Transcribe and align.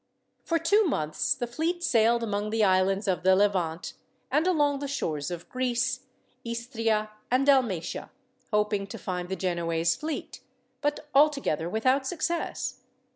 For 0.43 0.57
two 0.57 0.85
months 0.85 1.35
the 1.35 1.45
fleet 1.45 1.83
sailed 1.83 2.23
among 2.23 2.49
the 2.49 2.63
islands 2.63 3.07
of 3.07 3.21
the 3.21 3.35
Levant, 3.35 3.93
and 4.31 4.47
along 4.47 4.79
the 4.79 4.87
shores 4.87 5.29
of 5.29 5.47
Greece, 5.47 6.07
Istria, 6.43 7.11
and 7.29 7.45
Dalmatia; 7.45 8.09
hoping 8.49 8.87
to 8.87 8.97
find 8.97 9.29
the 9.29 9.35
Genoese 9.35 9.95
fleet, 9.95 10.39
but 10.81 11.01
altogether 11.13 11.69
without 11.69 12.07
success. 12.07 12.79